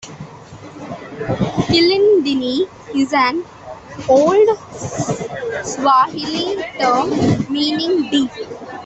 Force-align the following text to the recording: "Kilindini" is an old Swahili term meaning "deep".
"Kilindini" 1.69 2.67
is 2.95 3.13
an 3.13 3.45
old 4.09 4.49
Swahili 5.63 6.55
term 6.79 7.13
meaning 7.53 8.09
"deep". 8.09 8.31